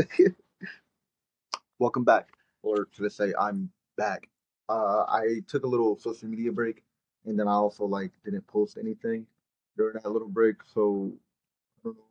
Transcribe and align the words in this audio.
Welcome 1.78 2.04
back, 2.04 2.28
or 2.62 2.88
should 2.92 3.06
I 3.06 3.08
say, 3.08 3.32
I'm 3.38 3.70
back. 3.96 4.28
Uh, 4.68 5.04
I 5.08 5.42
took 5.48 5.64
a 5.64 5.68
little 5.68 5.98
social 5.98 6.28
media 6.28 6.52
break, 6.52 6.82
and 7.26 7.38
then 7.38 7.48
I 7.48 7.52
also 7.52 7.84
like 7.84 8.12
didn't 8.24 8.46
post 8.46 8.78
anything 8.78 9.26
during 9.76 9.94
that 9.94 10.10
little 10.10 10.28
break. 10.28 10.56
So 10.72 11.12
I 11.78 11.80
don't 11.84 11.96
know. 11.96 12.04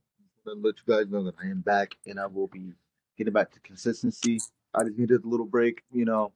I'm 0.46 0.54
gonna 0.56 0.68
let 0.68 0.76
you 0.78 0.94
guys 0.94 1.12
know 1.12 1.24
that 1.24 1.36
I 1.42 1.48
am 1.48 1.62
back, 1.62 1.96
and 2.06 2.20
I 2.20 2.26
will 2.28 2.48
be 2.48 2.74
getting 3.18 3.34
back 3.34 3.52
to 3.52 3.60
consistency. 3.62 4.40
I 4.74 4.84
just 4.84 4.98
needed 4.98 5.24
a 5.24 5.28
little 5.28 5.46
break, 5.46 5.84
you 5.92 6.06
know. 6.06 6.32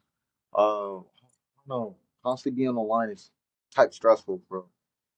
Uh, 0.56 0.98
I 1.00 1.02
don't 1.68 1.70
know. 1.70 1.96
Constantly 2.24 2.64
being 2.64 3.12
is 3.12 3.32
type 3.74 3.94
stressful, 3.94 4.42
bro. 4.50 4.66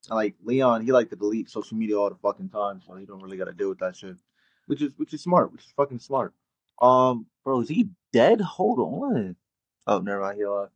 And 0.09 0.15
like 0.17 0.35
Leon, 0.43 0.83
he 0.85 0.91
like 0.91 1.09
to 1.09 1.15
delete 1.15 1.49
social 1.49 1.77
media 1.77 1.99
all 1.99 2.09
the 2.09 2.15
fucking 2.15 2.49
time, 2.49 2.81
so 2.85 2.95
he 2.95 3.05
don't 3.05 3.21
really 3.21 3.37
gotta 3.37 3.53
deal 3.53 3.69
with 3.69 3.79
that 3.79 3.95
shit. 3.95 4.17
Which 4.67 4.81
is 4.81 4.91
which 4.97 5.13
is 5.13 5.21
smart, 5.21 5.51
which 5.51 5.65
is 5.65 5.73
fucking 5.75 5.99
smart. 5.99 6.33
Um, 6.81 7.25
bro, 7.43 7.61
is 7.61 7.69
he 7.69 7.89
dead? 8.13 8.41
Hold 8.41 8.79
on. 8.79 9.35
Oh, 9.87 9.99
never 9.99 10.21
mind. 10.21 10.37
He 10.37 10.43
alive. 10.43 10.69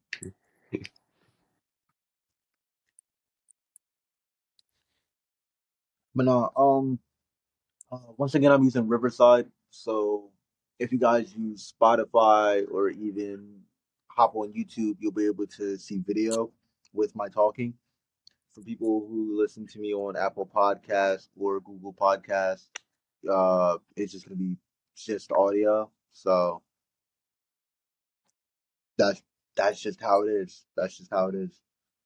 But 6.13 6.25
no, 6.25 6.51
um, 6.55 6.99
uh, 7.91 8.13
once 8.17 8.35
again, 8.35 8.51
I'm 8.51 8.63
using 8.63 8.87
Riverside. 8.87 9.47
So 9.69 10.29
if 10.79 10.91
you 10.91 10.99
guys 10.99 11.33
use 11.33 11.73
Spotify 11.81 12.65
or 12.69 12.89
even 12.89 13.61
hop 14.07 14.35
on 14.35 14.51
YouTube, 14.51 14.97
you'll 14.99 15.13
be 15.13 15.25
able 15.25 15.47
to 15.47 15.77
see 15.77 16.03
video 16.05 16.51
with 16.93 17.15
my 17.15 17.29
talking. 17.29 17.73
For 18.53 18.61
people 18.61 19.07
who 19.07 19.39
listen 19.39 19.65
to 19.67 19.79
me 19.79 19.93
on 19.93 20.17
Apple 20.17 20.49
Podcasts 20.53 21.29
or 21.39 21.61
Google 21.61 21.93
Podcasts, 21.93 22.67
uh, 23.29 23.77
it's 23.95 24.11
just 24.11 24.27
gonna 24.27 24.37
be 24.37 24.57
just 24.95 25.31
audio. 25.31 25.89
So 26.13 26.61
that's 28.97 29.21
that's 29.55 29.79
just 29.79 30.01
how 30.01 30.23
it 30.23 30.29
is. 30.29 30.65
That's 30.77 30.97
just 30.97 31.11
how 31.11 31.27
it 31.27 31.35
is. 31.35 31.59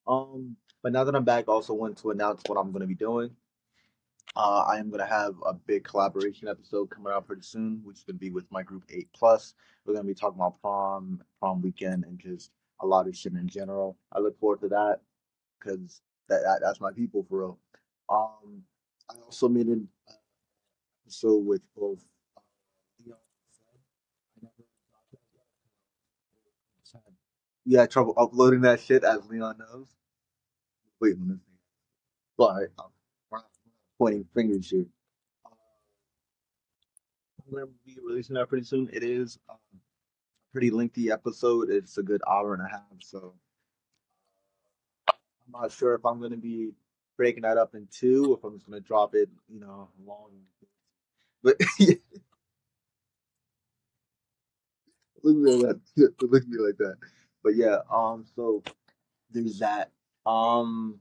Um, 0.08 0.56
but 0.84 0.92
now 0.92 1.03
that 1.03 1.16
I'm 1.16 1.23
back, 1.23 1.45
I 1.48 1.52
also 1.52 1.73
want 1.73 1.98
to 2.00 2.12
announce 2.12 2.42
what 2.48 2.58
I'm 2.58 2.72
gonna 2.72 2.88
be 2.88 2.95
doing. 2.95 3.31
Uh, 4.36 4.66
I 4.67 4.80
am 4.80 4.90
gonna 4.90 5.06
have 5.06 5.36
a 5.45 5.53
big 5.53 5.84
collaboration 5.84 6.48
episode 6.48 6.90
coming 6.90 7.14
out 7.14 7.28
pretty 7.28 7.44
soon, 7.44 7.81
which 7.84 7.97
is 7.97 8.03
gonna 8.03 8.20
be 8.20 8.31
with 8.31 8.52
my 8.52 8.64
group 8.64 8.84
Eight 8.90 9.09
Plus. 9.14 9.56
We're 9.86 9.94
gonna 9.94 10.08
be 10.08 10.14
talking 10.14 10.40
about 10.40 10.62
prom, 10.62 11.23
prom 11.40 11.62
weekend, 11.62 12.03
and 12.06 12.20
just 12.20 12.52
a 12.81 12.86
lot 12.86 13.08
of 13.08 13.16
shit 13.16 13.34
in 13.34 13.47
general. 13.47 13.97
I 14.12 14.20
look 14.20 14.40
forward 14.40 14.62
to 14.62 14.70
that 14.70 15.00
because 15.59 16.02
that, 16.30 16.42
that 16.44 16.59
that's 16.62 16.81
my 16.81 16.92
people 16.92 17.25
for 17.30 17.40
real. 17.40 17.59
Um, 18.09 18.64
I 19.09 19.16
also 19.23 19.47
made 19.47 19.68
episode 21.06 21.45
with 21.45 21.61
both 21.75 22.03
uh, 22.38 22.42
you 27.66 27.80
had 27.80 27.92
trouble 27.92 28.14
uploading 28.17 28.62
that 28.62 28.80
shit, 28.80 29.03
as 29.03 29.25
Leon 29.28 29.58
knows. 29.58 29.88
Wait 31.02 31.16
a 31.16 31.20
minute. 31.20 31.39
But 32.38 32.67
um, 32.80 32.92
pointing 33.97 34.25
fingers 34.34 34.70
here. 34.70 34.86
Uh, 35.45 35.50
I'm 37.47 37.53
gonna 37.53 37.66
be 37.86 37.97
releasing 38.06 38.36
that 38.36 38.50
pretty 38.50 38.66
soon. 38.66 38.90
It 38.94 39.03
is 39.03 39.40
um, 39.50 39.58
a 39.73 39.78
pretty 40.52 40.69
lengthy 40.69 41.12
episode. 41.12 41.69
It's 41.69 41.97
a 41.97 42.03
good 42.03 42.22
hour 42.30 42.53
and 42.53 42.62
a 42.62 42.67
half, 42.69 42.84
so 43.00 43.34
I'm 45.09 45.62
not 45.62 45.72
sure 45.72 45.95
if 45.95 46.06
I'm 46.06 46.22
gonna 46.22 46.38
be 46.38 46.72
breaking 47.17 47.44
that 47.44 47.58
up 47.58 47.73
in 47.75 47.88
two, 47.92 48.36
if 48.38 48.44
I'm 48.44 48.56
just 48.56 48.66
gonna 48.67 48.81
drop 48.81 49.16
it, 49.16 49.30
you 49.47 49.59
know, 49.59 49.90
long. 50.06 50.31
But 51.46 51.58
yeah. 51.80 51.94
look 55.22 55.36
at 55.36 55.42
me 55.42 55.52
like 55.52 55.78
that. 55.96 56.14
Look 56.24 56.42
at 56.42 56.50
me 56.50 56.58
like 56.58 56.78
that. 56.78 56.96
But 57.44 57.56
yeah, 57.56 57.78
um, 57.92 58.26
so 58.36 58.64
there's 59.30 59.60
that. 59.60 59.92
Um, 60.25 61.00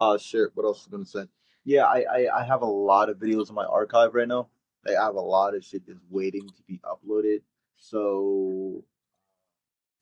uh, 0.00 0.16
shit. 0.16 0.48
What 0.54 0.64
else 0.64 0.78
was 0.78 0.88
I 0.88 0.90
gonna 0.90 1.04
say? 1.04 1.30
Yeah, 1.64 1.84
I, 1.84 2.04
I 2.10 2.40
I 2.40 2.44
have 2.44 2.62
a 2.62 2.66
lot 2.66 3.10
of 3.10 3.18
videos 3.18 3.50
in 3.50 3.54
my 3.54 3.66
archive 3.66 4.14
right 4.14 4.26
now. 4.26 4.48
Like, 4.86 4.96
I 4.96 5.04
have 5.04 5.16
a 5.16 5.20
lot 5.20 5.54
of 5.54 5.62
shit 5.62 5.86
that's 5.86 6.00
waiting 6.08 6.48
to 6.48 6.62
be 6.66 6.80
uploaded. 6.82 7.42
So 7.76 8.82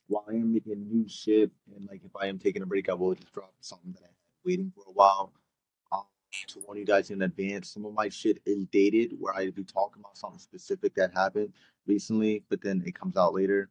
while 0.07 0.25
I 0.29 0.35
am 0.35 0.53
making 0.53 0.89
new 0.89 1.09
shit, 1.09 1.51
and 1.75 1.89
like 1.89 2.03
if 2.05 2.15
I 2.15 2.27
am 2.27 2.39
taking 2.39 2.63
a 2.63 2.67
break, 2.67 2.89
I 2.89 2.95
will 2.95 3.17
just 3.17 3.33
drop 3.33 3.53
something 3.61 3.93
that 3.95 4.05
I 4.05 4.15
for 4.75 4.85
a 4.89 4.93
while. 4.93 5.33
Um, 5.93 6.05
to 6.49 6.61
warn 6.67 6.79
you 6.79 6.85
guys 6.85 7.11
in 7.11 7.23
advance, 7.23 7.71
some 7.71 7.85
of 7.85 7.95
my 7.95 8.09
shit 8.09 8.41
is 8.47 8.67
dated, 8.73 9.13
where 9.19 9.35
I'd 9.35 9.55
be 9.55 9.65
talking 9.65 10.01
about 10.01 10.17
something 10.17 10.39
specific 10.39 10.95
that 10.95 11.13
happened 11.15 11.53
recently, 11.87 12.45
but 12.49 12.63
then 12.63 12.83
it 12.87 12.95
comes 12.99 13.17
out 13.17 13.35
later. 13.35 13.71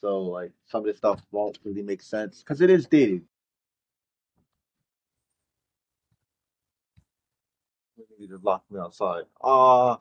So 0.00 0.22
like 0.22 0.52
some 0.66 0.80
of 0.80 0.86
this 0.86 0.98
stuff 0.98 1.22
won't 1.30 1.58
really 1.64 1.82
make 1.82 2.02
sense 2.02 2.40
because 2.40 2.60
it 2.60 2.70
is 2.70 2.86
dated. 2.86 3.22
You 8.18 8.28
just 8.28 8.44
me 8.44 8.80
outside. 8.80 9.24
Uh 9.42 9.96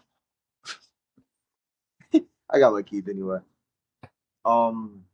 I 2.49 2.59
got 2.59 2.73
my 2.73 2.81
keys 2.81 3.07
anyway. 3.09 3.39
Um, 4.45 5.05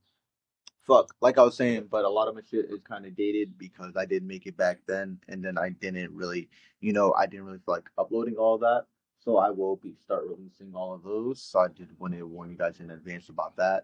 fuck, 0.89 1.13
like 1.22 1.38
I 1.38 1.44
was 1.44 1.55
saying, 1.55 1.88
but 1.91 2.03
a 2.03 2.09
lot 2.09 2.27
of 2.27 2.35
my 2.35 2.41
shit 2.50 2.66
is 2.72 2.81
kind 2.81 3.05
of 3.05 3.16
dated 3.16 3.57
because 3.59 3.95
I 3.95 4.05
didn't 4.05 4.27
make 4.27 4.47
it 4.47 4.57
back 4.57 4.79
then, 4.88 5.19
and 5.27 5.45
then 5.45 5.57
I 5.57 5.69
didn't 5.69 6.11
really, 6.11 6.50
you 6.81 6.94
know, 6.94 7.13
I 7.13 7.27
didn't 7.27 7.45
really 7.45 7.59
feel 7.59 7.75
like 7.75 7.89
uploading 7.97 8.35
all 8.38 8.57
that. 8.57 8.85
So 9.19 9.38
I 9.38 9.51
will 9.51 9.75
be 9.75 9.94
start 10.01 10.23
releasing 10.27 10.73
all 10.73 10.94
of 10.94 11.03
those. 11.03 11.41
So 11.44 11.59
I 11.59 11.67
did 11.67 11.89
want 12.00 12.16
to 12.16 12.23
warn 12.23 12.50
you 12.50 12.57
guys 12.57 12.79
in 12.79 12.89
advance 12.89 13.29
about 13.29 13.55
that. 13.57 13.83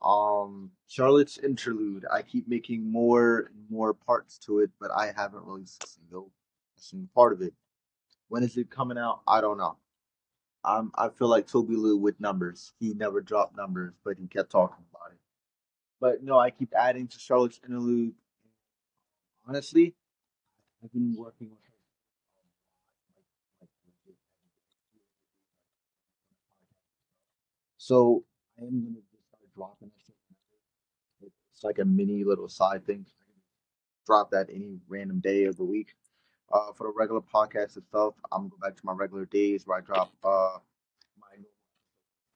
Um, 0.00 0.70
Charlotte's 0.86 1.38
Interlude. 1.38 2.04
I 2.12 2.22
keep 2.22 2.46
making 2.46 2.90
more 2.90 3.50
and 3.52 3.64
more 3.70 3.94
parts 3.94 4.38
to 4.40 4.60
it, 4.60 4.70
but 4.78 4.90
I 4.92 5.12
haven't 5.16 5.44
released 5.44 5.82
a 5.82 5.88
single, 5.88 6.30
a 6.78 6.80
single 6.80 7.08
part 7.14 7.32
of 7.32 7.42
it. 7.42 7.54
When 8.28 8.44
is 8.44 8.56
it 8.56 8.70
coming 8.70 8.98
out? 8.98 9.22
I 9.26 9.40
don't 9.40 9.58
know. 9.58 9.78
I'm, 10.64 10.92
I 10.94 11.08
feel 11.08 11.28
like 11.28 11.46
Toby 11.46 11.76
Lou 11.76 11.96
with 11.96 12.20
numbers. 12.20 12.72
He 12.78 12.94
never 12.94 13.20
dropped 13.20 13.56
numbers, 13.56 13.94
but 14.04 14.18
he 14.18 14.26
kept 14.28 14.50
talking 14.50 14.84
about 14.92 15.12
it. 15.12 15.18
But 16.00 16.22
no, 16.22 16.38
I 16.38 16.50
keep 16.50 16.72
adding 16.74 17.08
to 17.08 17.18
Charlotte's 17.18 17.60
Interlude. 17.64 18.14
Honestly, 19.46 19.94
I've 20.82 20.92
been 20.92 21.14
working 21.16 21.50
with 21.50 21.60
her 21.64 21.74
So 27.84 28.24
I 28.58 28.62
am 28.64 28.80
gonna 28.82 29.02
just 29.12 29.28
start 29.28 29.44
dropping 29.54 29.90
whenever. 29.90 31.32
It's 31.52 31.62
like 31.64 31.78
a 31.80 31.84
mini 31.84 32.24
little 32.24 32.48
side 32.48 32.86
thing. 32.86 33.04
Drop 34.06 34.30
that 34.30 34.48
any 34.48 34.78
random 34.88 35.20
day 35.20 35.44
of 35.44 35.58
the 35.58 35.64
week. 35.64 35.94
Uh, 36.50 36.72
for 36.72 36.86
the 36.86 36.94
regular 36.96 37.20
podcast 37.20 37.76
itself, 37.76 38.14
I'm 38.32 38.48
gonna 38.48 38.50
go 38.50 38.56
back 38.68 38.76
to 38.76 38.86
my 38.86 38.94
regular 38.94 39.26
days 39.26 39.66
where 39.66 39.76
I 39.76 39.80
drop 39.82 40.14
uh 40.24 40.58
my 41.20 41.36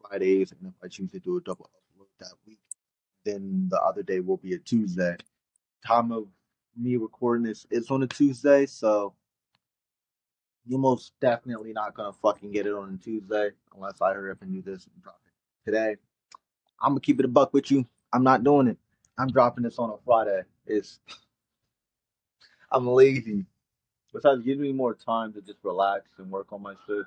Fridays, 0.02 0.52
and 0.52 0.60
if 0.68 0.74
I 0.84 0.88
choose 0.88 1.12
to 1.12 1.18
do 1.20 1.38
a 1.38 1.40
double 1.40 1.70
upload 1.74 2.08
that 2.20 2.34
week, 2.46 2.58
then 3.28 3.68
the 3.70 3.80
other 3.80 4.02
day 4.02 4.20
will 4.20 4.38
be 4.38 4.54
a 4.54 4.58
Tuesday. 4.58 5.16
Time 5.86 6.12
of 6.12 6.26
me 6.76 6.96
recording 6.96 7.44
this 7.44 7.66
is 7.70 7.90
on 7.90 8.02
a 8.02 8.06
Tuesday, 8.06 8.66
so 8.66 9.14
you're 10.66 10.78
most 10.78 11.12
definitely 11.20 11.72
not 11.72 11.94
gonna 11.94 12.12
fucking 12.12 12.52
get 12.52 12.66
it 12.66 12.74
on 12.74 12.94
a 12.94 13.04
Tuesday 13.04 13.50
unless 13.74 14.00
I 14.00 14.14
hurry 14.14 14.30
up 14.30 14.42
and 14.42 14.52
do 14.52 14.62
this 14.62 14.86
and 14.86 15.02
drop 15.02 15.20
it 15.26 15.32
today. 15.64 15.96
I'm 16.80 16.90
gonna 16.90 17.00
keep 17.00 17.18
it 17.18 17.26
a 17.26 17.28
buck 17.28 17.52
with 17.52 17.70
you. 17.70 17.86
I'm 18.12 18.24
not 18.24 18.44
doing 18.44 18.68
it. 18.68 18.78
I'm 19.18 19.28
dropping 19.28 19.64
this 19.64 19.78
on 19.78 19.90
a 19.90 19.96
Friday. 20.04 20.42
It's 20.66 21.00
I'm 22.72 22.86
lazy. 22.86 23.44
Besides, 24.12 24.40
it 24.40 24.46
gives 24.46 24.60
me 24.60 24.72
more 24.72 24.94
time 24.94 25.34
to 25.34 25.42
just 25.42 25.58
relax 25.62 26.08
and 26.18 26.30
work 26.30 26.52
on 26.52 26.62
my 26.62 26.74
shit. 26.86 27.04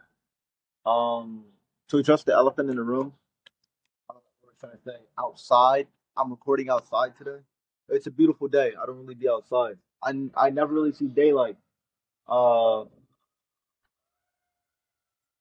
Um, 0.85 1.45
to 1.89 1.97
address 1.97 2.23
the 2.23 2.33
elephant 2.33 2.69
in 2.69 2.75
the 2.75 2.83
room, 2.83 3.13
I 4.63 4.67
say? 4.85 4.97
Outside, 5.19 5.87
I'm 6.17 6.29
recording 6.29 6.69
outside 6.69 7.17
today. 7.17 7.39
It's 7.89 8.07
a 8.07 8.11
beautiful 8.11 8.47
day. 8.47 8.73
I 8.81 8.85
don't 8.85 8.97
really 8.97 9.15
be 9.15 9.29
outside. 9.29 9.77
I, 10.03 10.13
I 10.35 10.49
never 10.49 10.73
really 10.73 10.91
see 10.91 11.07
daylight. 11.07 11.57
Uh, 12.27 12.85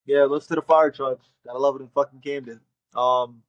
yeah, 0.05 0.23
let's 0.23 0.47
to 0.47 0.55
the 0.55 0.61
fire 0.61 0.91
trucks. 0.91 1.25
Gotta 1.45 1.59
love 1.59 1.75
it 1.75 1.81
in 1.81 1.89
fucking 1.89 2.21
Camden. 2.21 2.59
Um, 2.95 3.41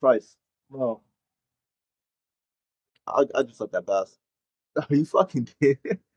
Price. 0.00 0.36
No, 0.70 1.02
I 3.06 3.24
I 3.34 3.42
just 3.42 3.60
let 3.60 3.72
that 3.72 3.86
pass. 3.86 4.16
Are 4.76 4.94
you 4.94 5.04
fucking 5.04 5.48
kidding? 5.60 5.98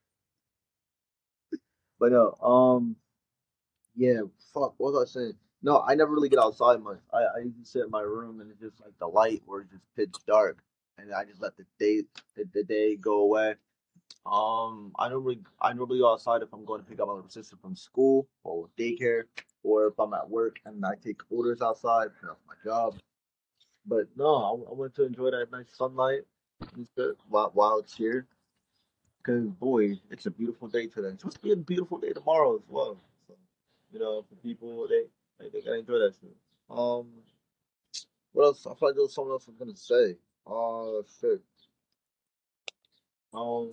But 1.99 2.13
no, 2.13 2.33
um, 2.41 2.95
yeah, 3.95 4.21
fuck, 4.55 4.73
what 4.77 4.93
was 4.93 5.07
I 5.15 5.19
saying? 5.19 5.33
No, 5.63 5.83
I 5.87 5.95
never 5.95 6.11
really 6.11 6.29
get 6.29 6.39
outside 6.39 6.81
much. 6.81 6.99
I, 7.13 7.19
I 7.19 7.37
usually 7.43 7.63
sit 7.65 7.83
in 7.83 7.91
my 7.91 8.01
room 8.01 8.41
and 8.41 8.49
it's 8.49 8.59
just 8.59 8.81
like 8.81 8.97
the 8.99 9.07
light 9.07 9.43
or 9.47 9.61
it's 9.61 9.71
just 9.71 9.83
pitch 9.95 10.15
dark, 10.25 10.63
and 10.97 11.13
I 11.13 11.23
just 11.23 11.41
let 11.41 11.55
the 11.55 11.65
day 11.79 12.03
the, 12.35 12.45
the 12.53 12.63
day 12.63 12.95
go 12.95 13.19
away. 13.21 13.55
Um, 14.25 14.91
I 14.97 15.09
normally 15.09 15.39
I 15.61 15.73
normally 15.73 15.99
go 15.99 16.11
outside 16.11 16.41
if 16.41 16.49
I'm 16.53 16.65
going 16.65 16.81
to 16.81 16.87
pick 16.87 16.99
up 16.99 17.07
my 17.07 17.13
little 17.13 17.29
sister 17.29 17.55
from 17.61 17.75
school 17.75 18.27
or 18.43 18.69
daycare, 18.77 19.23
or 19.63 19.87
if 19.87 19.99
I'm 19.99 20.13
at 20.13 20.29
work 20.29 20.59
and 20.65 20.83
I 20.85 20.95
take 21.03 21.21
orders 21.29 21.61
outside. 21.61 22.09
That's 22.23 22.39
my 22.47 22.55
job. 22.63 22.95
But 23.85 24.07
no, 24.15 24.65
I, 24.67 24.71
I 24.71 24.73
went 24.73 24.95
to 24.95 25.05
enjoy 25.05 25.31
that 25.31 25.51
nice 25.51 25.75
sunlight. 25.75 26.21
While, 27.27 27.51
while 27.53 27.79
it's 27.79 27.95
here. 27.95 28.27
Cause 29.23 29.45
boy, 29.59 29.99
it's 30.09 30.25
a 30.25 30.31
beautiful 30.31 30.67
day 30.67 30.87
today. 30.87 31.09
It's 31.09 31.21
supposed 31.21 31.37
to 31.37 31.43
be 31.43 31.51
a 31.51 31.55
beautiful 31.55 31.99
day 31.99 32.11
tomorrow 32.11 32.55
as 32.55 32.63
well. 32.67 32.99
So, 33.27 33.35
you 33.91 33.99
know, 33.99 34.25
for 34.27 34.35
people 34.35 34.87
they 34.87 35.03
gotta 35.49 35.79
enjoy 35.79 35.99
that 35.99 36.13
shit. 36.19 36.35
Um, 36.69 37.07
what 38.33 38.45
else? 38.45 38.65
I 38.65 38.73
feel 38.75 38.89
like 38.89 38.95
there 38.95 39.03
was 39.03 39.13
something 39.13 39.31
else 39.31 39.45
I 39.47 39.51
was 39.51 39.59
gonna 39.59 39.75
say. 39.75 40.17
Oh 40.45 41.03
shit. 41.19 41.41
Um, 43.33 43.71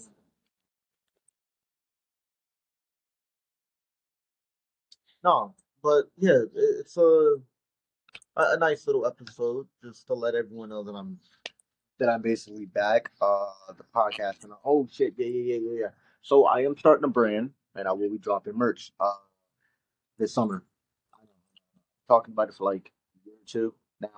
no, 5.25 5.55
but 5.83 6.05
yeah, 6.17 6.43
it's 6.55 6.97
a 6.97 7.37
a 8.37 8.57
nice 8.59 8.87
little 8.87 9.07
episode 9.07 9.67
just 9.83 10.07
to 10.07 10.15
let 10.15 10.35
everyone 10.35 10.69
know 10.69 10.85
that 10.85 10.93
I'm 10.93 11.19
that 11.99 12.09
I'm 12.09 12.23
basically 12.23 12.67
back. 12.67 13.11
Uh, 13.21 13.47
the 13.77 13.85
podcast 13.95 14.45
and 14.45 14.53
oh 14.65 14.89
shit, 14.91 15.15
yeah, 15.17 15.27
yeah, 15.27 15.55
yeah, 15.55 15.61
yeah, 15.61 15.81
yeah. 15.81 15.91
So 16.23 16.47
I 16.47 16.61
am 16.61 16.77
starting 16.77 17.05
a 17.05 17.09
brand, 17.09 17.51
and 17.75 17.89
I 17.89 17.93
will 17.93 18.11
be 18.11 18.19
dropping 18.19 18.57
merch 18.57 18.93
uh 19.01 19.13
this 20.19 20.33
summer. 20.33 20.63
Talking 22.09 22.33
about 22.33 22.49
it 22.49 22.55
for 22.55 22.65
like 22.65 22.91
a 22.91 23.29
year 23.29 23.37
or 23.37 23.47
two 23.47 23.75
now. 24.01 24.09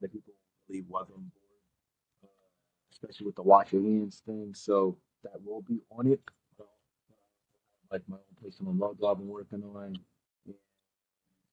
Lot 0.00 0.04
of 0.04 0.12
people 0.12 0.34
really 0.68 0.84
wasn't 0.86 1.16
on 1.16 1.22
board, 1.22 2.24
uh, 2.24 2.28
especially 2.92 3.26
with 3.26 3.36
the 3.36 3.42
wash 3.42 3.72
your 3.72 3.82
hands 3.82 4.22
thing. 4.26 4.52
So 4.54 4.98
that 5.24 5.42
will 5.44 5.62
be 5.62 5.80
on 5.90 6.06
it. 6.06 6.20
Like 7.90 8.02
my 8.08 8.16
own 8.16 8.42
personal 8.42 8.74
logo 8.74 9.06
I've 9.06 9.18
been 9.18 9.28
working 9.28 9.62
on. 9.74 9.96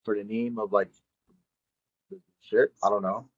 For 0.04 0.18
the 0.18 0.24
name 0.24 0.60
of 0.60 0.74
like 0.74 0.90
the 2.12 2.20
shirt, 2.42 2.74
I 2.84 2.90
don't 2.90 3.04
know. 3.04 3.30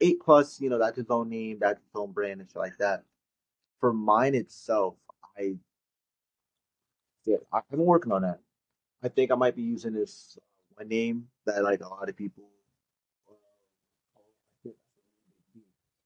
Eight 0.00 0.20
plus, 0.20 0.60
you 0.60 0.70
know, 0.70 0.78
that's 0.78 0.98
its 0.98 1.10
own 1.10 1.28
name, 1.28 1.58
that's 1.60 1.78
its 1.78 1.94
own 1.94 2.10
brand 2.10 2.40
and 2.40 2.48
shit 2.48 2.56
like 2.56 2.78
that. 2.78 3.04
For 3.78 3.92
mine 3.92 4.34
itself, 4.34 4.96
I 5.38 5.56
yeah, 7.26 7.36
I've 7.52 7.68
been 7.70 7.84
working 7.84 8.10
on 8.10 8.22
that. 8.22 8.40
I 9.04 9.08
think 9.08 9.30
I 9.30 9.34
might 9.34 9.54
be 9.54 9.62
using 9.62 9.92
this 9.92 10.38
name 10.84 11.28
that 11.46 11.62
like 11.62 11.80
a 11.80 11.88
lot 11.88 12.08
of 12.08 12.16
people. 12.16 12.44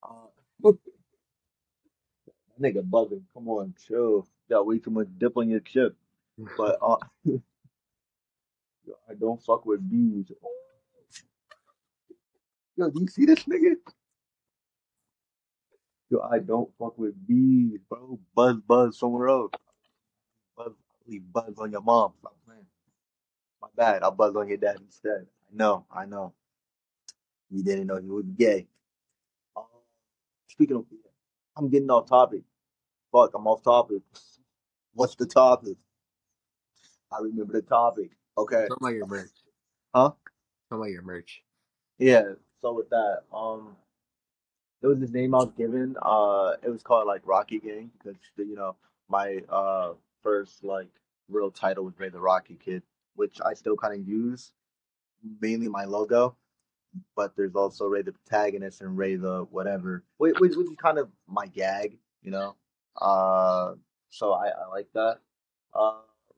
Uh, 0.02 0.28
nigga 2.60 2.82
bugging. 2.82 3.22
Come 3.32 3.48
on, 3.48 3.74
chill. 3.86 4.26
Got 4.48 4.66
way 4.66 4.78
too 4.78 4.90
much 4.90 5.08
dip 5.18 5.36
on 5.36 5.48
your 5.48 5.60
chip. 5.60 5.96
But 6.56 6.78
uh, 6.82 6.96
I 9.08 9.14
don't 9.18 9.42
fuck 9.42 9.64
with 9.66 9.88
bees. 9.88 10.30
Yo, 12.76 12.90
do 12.90 13.00
you 13.00 13.08
see 13.08 13.24
this 13.24 13.44
nigga? 13.44 13.76
Yo, 16.10 16.20
I 16.20 16.38
don't 16.40 16.70
fuck 16.78 16.98
with 16.98 17.14
bees, 17.26 17.78
bro. 17.88 18.18
Buzz, 18.34 18.56
buzz 18.66 18.98
somewhere 18.98 19.28
else. 19.28 19.52
Buzz, 20.56 20.72
leave 21.06 21.22
buzz 21.32 21.54
on 21.58 21.70
your 21.72 21.82
mom. 21.82 22.12
Stop 22.18 22.36
playing. 22.46 22.66
Bad. 23.76 24.02
I'll 24.02 24.10
buzz 24.10 24.36
on 24.36 24.48
your 24.48 24.56
dad 24.56 24.76
instead. 24.80 25.26
I 25.52 25.56
know, 25.56 25.86
I 25.90 26.04
know. 26.06 26.32
You 27.50 27.62
didn't 27.62 27.86
know 27.86 28.00
he 28.00 28.08
was 28.08 28.24
gay. 28.36 28.66
Um, 29.56 29.64
speaking 30.48 30.76
of, 30.76 30.84
I'm 31.56 31.68
getting 31.68 31.90
off 31.90 32.08
topic. 32.08 32.42
Fuck, 33.12 33.32
I'm 33.34 33.46
off 33.46 33.62
topic. 33.62 34.02
What's 34.94 35.14
the 35.14 35.26
topic? 35.26 35.76
I 37.12 37.20
remember 37.20 37.52
the 37.52 37.62
topic. 37.62 38.10
Okay. 38.36 38.66
Talk 38.68 38.80
about 38.80 38.94
your 38.94 39.06
merch. 39.06 39.30
Huh? 39.94 40.10
Talk 40.70 40.78
about 40.78 40.90
your 40.90 41.02
merch. 41.02 41.42
Yeah. 41.98 42.32
So 42.60 42.72
with 42.72 42.90
that, 42.90 43.22
um, 43.32 43.76
it 44.82 44.86
was 44.86 44.98
this 44.98 45.10
name 45.10 45.34
I 45.34 45.38
was 45.38 45.52
given. 45.56 45.96
Uh, 46.00 46.54
it 46.62 46.70
was 46.70 46.82
called 46.82 47.06
like 47.06 47.22
Rocky 47.24 47.58
Gang 47.58 47.90
because 47.98 48.16
you 48.36 48.56
know 48.56 48.76
my 49.08 49.40
uh 49.48 49.92
first 50.22 50.64
like 50.64 50.88
real 51.28 51.50
title 51.50 51.84
was 51.84 51.98
Ray 51.98 52.08
the 52.08 52.20
Rocky 52.20 52.58
Kid, 52.62 52.82
which 53.14 53.38
I 53.44 53.54
still 53.54 53.76
kind 53.76 54.00
of 54.00 54.06
use 54.06 54.52
mainly 55.40 55.68
my 55.68 55.84
logo. 55.84 56.36
But 57.16 57.34
there's 57.36 57.56
also 57.56 57.86
Ray 57.86 58.02
the 58.02 58.12
protagonist 58.12 58.80
and 58.80 58.96
Ray 58.96 59.16
the 59.16 59.46
whatever, 59.50 60.04
which, 60.18 60.38
which, 60.38 60.52
is 60.52 60.68
kind 60.80 60.98
of 60.98 61.08
my 61.26 61.46
gag, 61.46 61.98
you 62.22 62.30
know. 62.30 62.54
Uh, 63.00 63.74
so 64.10 64.32
I, 64.32 64.48
I 64.48 64.68
like 64.70 64.86
that. 64.94 65.18
Uh, 65.74 65.94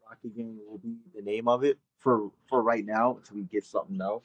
Rocky 0.08 0.30
Gang 0.30 0.58
will 0.66 0.78
be 0.78 0.96
the 1.14 1.20
name 1.20 1.46
of 1.46 1.62
it 1.62 1.78
for 1.98 2.30
for 2.48 2.62
right 2.62 2.86
now 2.86 3.16
until 3.16 3.36
we 3.36 3.42
get 3.42 3.64
something 3.64 4.00
else. 4.00 4.24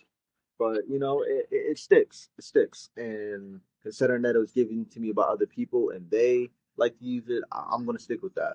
But 0.58 0.88
you 0.88 1.00
know, 1.00 1.22
it, 1.24 1.48
it, 1.52 1.72
it 1.72 1.80
sticks. 1.80 2.30
It 2.38 2.46
sticks. 2.46 2.90
And 2.96 3.60
considering 3.84 4.22
that 4.22 4.36
it 4.36 4.40
was 4.40 4.54
given 4.54 4.86
to 4.92 5.02
me 5.02 5.12
by 5.12 5.24
other 5.24 5.48
people 5.48 5.90
and 5.90 6.10
they 6.10 6.50
like 6.78 6.98
to 7.00 7.06
use 7.06 7.28
it, 7.28 7.44
I- 7.52 7.68
I'm 7.74 7.86
gonna 7.86 8.00
stick 8.00 8.24
with 8.24 8.36
that. 8.36 8.54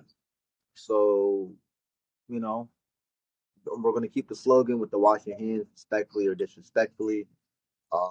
So, 0.73 1.51
you 2.27 2.39
know, 2.39 2.69
we're 3.71 3.93
gonna 3.93 4.07
keep 4.07 4.27
the 4.27 4.35
slogan 4.35 4.79
with 4.79 4.91
the 4.91 4.97
wash 4.97 5.25
your 5.25 5.37
hands 5.37 5.65
respectfully 5.73 6.27
or 6.27 6.35
disrespectfully. 6.35 7.27
Uh, 7.91 8.09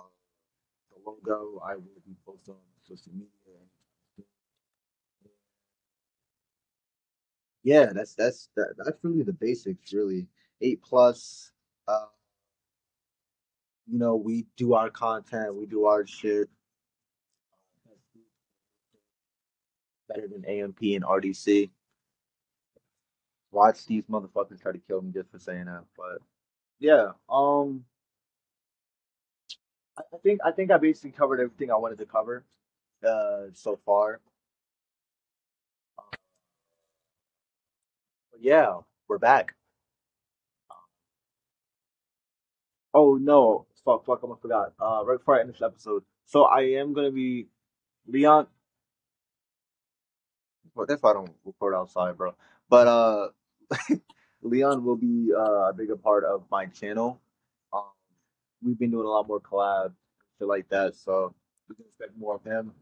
the 0.90 1.10
logo 1.10 1.60
I 1.64 1.74
will 1.74 2.02
be 2.06 2.14
posting 2.24 2.54
on 2.54 2.60
social 2.82 3.12
media. 3.12 3.28
Yeah, 7.62 7.86
that's 7.92 8.14
that's 8.14 8.48
that, 8.56 8.74
that's 8.78 8.98
really 9.02 9.22
the 9.22 9.32
basics. 9.32 9.92
Really, 9.92 10.28
eight 10.60 10.82
plus. 10.82 11.52
Uh, 11.88 12.06
you 13.88 13.98
know, 13.98 14.16
we 14.16 14.46
do 14.56 14.74
our 14.74 14.90
content, 14.90 15.54
we 15.54 15.66
do 15.66 15.84
our 15.84 16.06
shit 16.06 16.48
better 20.08 20.28
than 20.28 20.44
AMP 20.44 20.78
and 20.82 21.04
RDC. 21.04 21.70
Watch 23.52 23.86
these 23.86 24.04
motherfuckers 24.04 24.60
try 24.60 24.72
to 24.72 24.78
kill 24.78 25.02
me 25.02 25.12
just 25.12 25.30
for 25.30 25.38
saying 25.38 25.66
that. 25.66 25.84
But 25.96 26.18
yeah, 26.78 27.12
um, 27.28 27.84
I, 29.98 30.02
think 30.22 30.40
I 30.44 30.52
think 30.52 30.70
I 30.70 30.78
basically 30.78 31.12
covered 31.12 31.40
everything 31.40 31.70
I 31.70 31.76
wanted 31.76 31.98
to 31.98 32.06
cover 32.06 32.44
uh 33.06 33.46
so 33.54 33.78
far. 33.84 34.20
Uh, 35.98 36.02
yeah, 38.40 38.76
we're 39.08 39.18
back. 39.18 39.54
Oh 42.94 43.16
no, 43.20 43.66
fuck, 43.84 44.04
fuck, 44.06 44.20
I 44.20 44.22
almost 44.22 44.42
forgot. 44.42 44.72
Uh, 44.80 45.02
right 45.04 45.18
before 45.18 45.36
I 45.36 45.40
end 45.40 45.50
this 45.50 45.62
episode, 45.62 46.02
so 46.24 46.44
I 46.44 46.62
am 46.80 46.92
gonna 46.94 47.10
be 47.10 47.46
Leon. 48.06 48.46
What 50.74 50.90
if 50.90 51.04
I 51.04 51.12
don't 51.12 51.30
record 51.44 51.74
outside, 51.74 52.16
bro? 52.16 52.34
But 52.68 52.86
uh, 52.88 53.28
Leon 54.42 54.84
will 54.84 54.96
be 54.96 55.32
uh, 55.36 55.68
a 55.70 55.72
bigger 55.72 55.96
part 55.96 56.24
of 56.24 56.44
my 56.50 56.66
channel. 56.66 57.20
Um, 57.72 57.84
we've 58.62 58.78
been 58.78 58.90
doing 58.90 59.06
a 59.06 59.10
lot 59.10 59.28
more 59.28 59.40
collabs, 59.40 59.94
shit 60.38 60.48
like 60.48 60.68
that. 60.70 60.94
So 60.96 61.34
we 61.68 61.76
can 61.76 61.84
expect 61.86 62.18
more 62.18 62.36
of 62.36 62.44
him. 62.44 62.72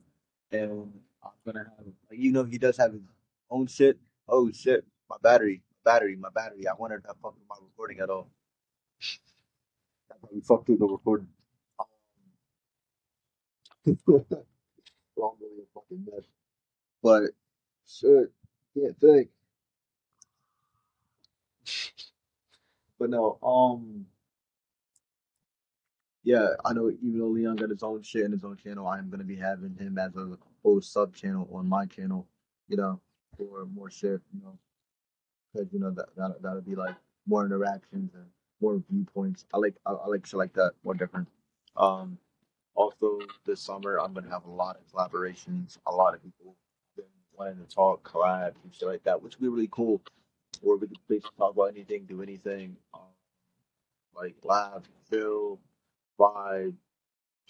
And 0.53 0.93
I'm 1.23 1.31
gonna 1.45 1.65
have, 1.65 1.87
like, 2.11 2.19
you 2.19 2.33
know, 2.33 2.45
he 2.45 2.59
does 2.59 2.77
have 2.77 2.93
his 2.93 3.03
own 3.51 3.67
shit. 3.67 3.99
Oh 4.29 4.51
shit, 4.53 4.85
my 5.11 5.17
battery, 5.23 5.63
battery, 5.85 6.17
my 6.17 6.31
battery. 6.35 6.67
I 6.67 6.75
wondered 6.79 7.05
if 7.09 7.17
fucked 7.23 7.39
with 7.39 7.49
my 7.49 7.57
recording 7.61 8.01
at 8.01 8.11
all. 8.11 8.31
Probably 10.21 10.41
fucked 10.41 10.69
with 10.69 10.79
the 10.79 10.87
recording. 10.87 11.29
Um, 11.79 11.87
wrong, 15.17 15.37
fucking 15.75 16.07
mess. 16.11 16.25
But 17.03 17.23
shit, 17.87 18.33
can't 18.75 18.99
think. 19.01 19.29
But 23.05 23.11
no, 23.11 23.39
um, 23.43 24.07
yeah, 26.23 26.55
I 26.65 26.73
know 26.73 26.89
even 26.89 27.19
though 27.19 27.27
Leon 27.27 27.57
got 27.57 27.69
his 27.69 27.83
own 27.83 28.01
shit 28.01 28.25
in 28.25 28.33
his 28.33 28.45
own 28.45 28.57
channel, 28.57 28.87
I 28.87 28.97
am 28.97 29.11
gonna 29.11 29.25
be 29.25 29.37
having 29.37 29.77
him 29.79 29.99
as 29.99 30.17
a 30.17 30.39
whole 30.63 30.81
sub 30.81 31.15
channel 31.15 31.47
on 31.53 31.69
my 31.69 31.85
channel, 31.85 32.27
you 32.67 32.79
know, 32.79 33.03
for 33.37 33.67
more 33.67 33.91
shit, 33.91 34.23
you 34.33 34.41
know, 34.43 34.59
because 35.53 35.71
you 35.71 35.81
know 35.81 35.91
that 35.91 36.17
that 36.17 36.41
that'll 36.41 36.63
be 36.63 36.77
like 36.77 36.95
more 37.27 37.45
interactions 37.45 38.15
and 38.15 38.25
more 38.63 38.83
viewpoints. 38.89 39.45
I 39.53 39.59
like 39.59 39.75
I, 39.85 39.93
I 39.93 40.07
like 40.07 40.25
shit 40.25 40.39
like 40.39 40.55
that, 40.55 40.73
more 40.83 40.95
different. 40.95 41.29
Um, 41.77 42.17
also 42.75 43.19
this 43.45 43.61
summer 43.61 44.01
I'm 44.01 44.15
gonna 44.15 44.31
have 44.31 44.47
a 44.47 44.51
lot 44.51 44.79
of 44.79 44.91
collaborations. 44.91 45.77
A 45.87 45.93
lot 45.93 46.15
of 46.15 46.23
people 46.23 46.57
wanting 47.35 47.59
to 47.59 47.67
talk 47.67 48.11
collab 48.11 48.55
and 48.65 48.75
shit 48.75 48.89
like 48.89 49.05
that, 49.05 49.23
which 49.23 49.39
will 49.39 49.43
be 49.43 49.55
really 49.55 49.69
cool. 49.71 50.01
Or 50.63 50.77
we 50.77 50.89
could 50.89 50.99
basically 51.09 51.31
talk 51.39 51.55
about 51.55 51.71
anything, 51.75 52.05
do 52.07 52.23
anything, 52.23 52.77
um, 52.93 53.01
like 54.15 54.37
laugh, 54.45 54.83
chill, 55.11 55.59
vibe, 56.19 56.75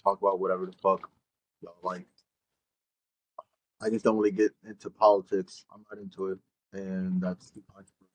talk 0.03 0.21
about 0.21 0.39
whatever 0.39 0.65
the 0.65 0.73
fuck 0.73 1.09
y'all 1.61 1.75
like. 1.83 2.05
I 3.81 3.89
just 3.89 4.05
don't 4.05 4.17
really 4.17 4.31
get 4.31 4.51
into 4.67 4.89
politics. 4.89 5.65
I'm 5.73 5.83
not 5.91 6.01
into 6.01 6.27
it, 6.27 6.39
and 6.73 7.21
that's 7.21 7.51
controversial. 7.51 8.07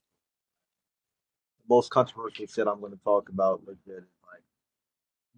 The 1.58 1.74
most 1.74 1.90
controversial 1.90 2.46
shit 2.46 2.66
I'm 2.66 2.80
going 2.80 2.92
to 2.92 3.04
talk 3.04 3.28
about 3.28 3.66
legit 3.66 4.02
is 4.02 4.18
like 4.32 4.42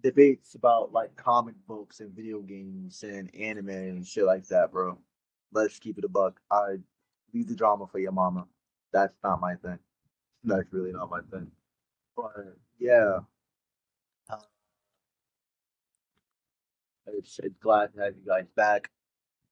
debates 0.01 0.55
about 0.55 0.93
like 0.93 1.15
comic 1.15 1.55
books 1.67 1.99
and 1.99 2.13
video 2.13 2.39
games 2.39 3.03
and 3.03 3.33
anime 3.35 3.69
and 3.69 4.07
shit 4.07 4.25
like 4.25 4.47
that, 4.47 4.71
bro. 4.71 4.97
Let's 5.51 5.77
keep 5.77 5.97
it 5.97 6.05
a 6.05 6.09
buck. 6.09 6.39
I 6.49 6.77
leave 7.33 7.47
the 7.47 7.55
drama 7.55 7.85
for 7.87 7.99
your 7.99 8.11
mama. 8.11 8.47
That's 8.93 9.15
not 9.23 9.41
my 9.41 9.55
thing. 9.55 9.79
That's 10.43 10.71
really 10.71 10.91
not 10.93 11.09
my 11.09 11.21
thing. 11.31 11.51
But 12.15 12.55
yeah, 12.79 13.19
it's, 17.07 17.39
it's 17.43 17.57
glad 17.59 17.93
to 17.93 18.01
have 18.01 18.13
you 18.15 18.25
guys 18.25 18.45
back. 18.55 18.89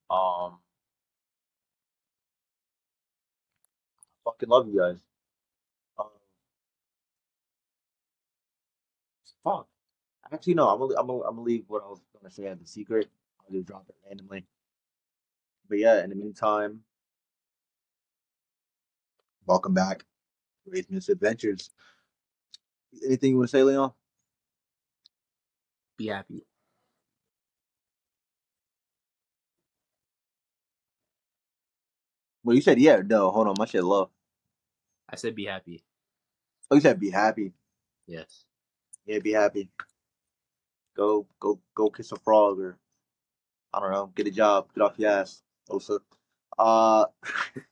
Um, 0.09 0.59
fucking 4.25 4.49
love 4.49 4.67
you 4.67 4.79
guys. 4.79 4.97
Um, 5.97 6.07
fuck. 9.43 9.67
Actually, 10.31 10.55
no. 10.55 10.69
I'm 10.69 10.79
gonna, 10.79 10.99
I'm 10.99 11.07
gonna, 11.07 11.19
I'm 11.21 11.35
gonna 11.35 11.41
leave 11.41 11.65
what 11.67 11.83
I 11.83 11.87
was 11.87 12.01
gonna 12.13 12.31
say 12.31 12.45
as 12.47 12.61
a 12.61 12.67
secret. 12.67 13.09
I'll 13.39 13.55
just 13.55 13.67
drop 13.67 13.85
it 13.89 13.95
randomly. 14.07 14.45
But 15.67 15.79
yeah, 15.79 16.03
in 16.03 16.09
the 16.09 16.15
meantime, 16.15 16.81
welcome 19.45 19.73
back. 19.73 20.03
Great 20.67 20.89
Misadventures. 20.91 21.69
Anything 23.05 23.31
you 23.31 23.37
want 23.37 23.49
to 23.49 23.57
say, 23.57 23.63
Leon? 23.63 23.91
Be 25.97 26.07
happy. 26.07 26.45
Well, 32.43 32.55
you 32.55 32.61
said 32.61 32.79
yeah. 32.79 33.01
No, 33.05 33.31
hold 33.31 33.47
on. 33.47 33.55
My 33.57 33.65
shit 33.65 33.83
low. 33.83 34.09
I 35.09 35.15
said 35.15 35.35
be 35.35 35.45
happy. 35.45 35.83
Oh, 36.69 36.75
you 36.75 36.81
said 36.81 36.99
be 36.99 37.09
happy. 37.09 37.53
Yes. 38.07 38.45
Yeah, 39.05 39.19
be 39.19 39.33
happy. 39.33 39.69
Go, 40.95 41.27
go, 41.39 41.59
go 41.75 41.89
kiss 41.89 42.11
a 42.11 42.17
frog 42.17 42.59
or 42.59 42.77
I 43.73 43.79
don't 43.79 43.91
know, 43.91 44.11
get 44.15 44.27
a 44.27 44.31
job, 44.31 44.67
get 44.75 44.83
off 44.83 44.99
your 44.99 45.11
ass. 45.11 45.41
Also, 45.69 45.99
uh, 46.59 47.05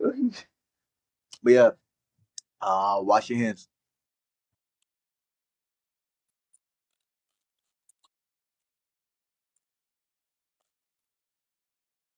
but 0.00 1.52
yeah, 1.52 1.70
uh, 2.62 2.98
wash 3.02 3.30
your 3.30 3.38
hands. 3.40 3.68